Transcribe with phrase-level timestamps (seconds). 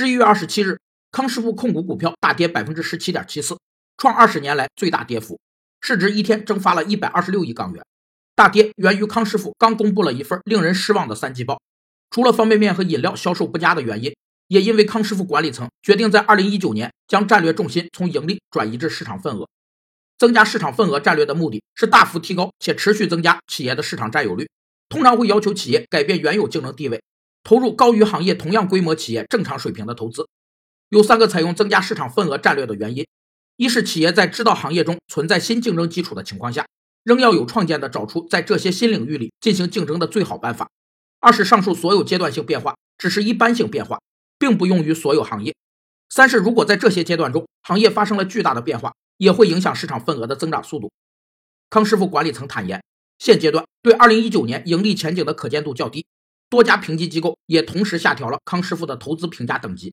[0.00, 0.78] 十一月二十七日，
[1.10, 3.58] 康师傅控股股票大跌百分之十七点七四，
[3.96, 5.40] 创二十年来最大跌幅，
[5.80, 7.84] 市值一天蒸发了一百二十六亿港元。
[8.36, 11.60] 大跌源于康师傅刚公布了一份令人失望的三季报，
[12.10, 14.14] 除了方便面和饮料销售不佳的原因，
[14.46, 19.48] 也因为康师傅管理层决定在二零一九年将战略重心从盈利转移至市场份额。
[20.16, 24.48] 增加市场份额战略的目的是大幅提高且持续增加企业的市场占有率，
[24.88, 27.02] 通常会要求企业改变原有竞争地位，
[27.48, 30.28] 投入高于行业同样规模企业正常水平的投资。
[30.90, 33.06] 有三个采用增加市场份额战略的原因：
[33.56, 36.66] 一是企业在知道行业中存在新竞争基础的情况下，
[37.04, 40.66] 仍要有创建的找出在这些新领域里进行竞争的最好办法；
[41.20, 43.98] 二是上述所有阶段性变化只是一般性变化，
[44.38, 45.54] 并不用于所有行业；
[46.10, 48.92] 三是如果在这些阶段中行业发生了巨大的变化。
[49.16, 50.92] 也会影响市场份额的增长速度。
[51.70, 52.80] 康师傅管理层坦言，
[53.18, 56.06] 现阶段对2019年盈利前景的可见度较低，
[56.50, 59.92] 多家评级机构也同时下调了康师傅的投资评价等级。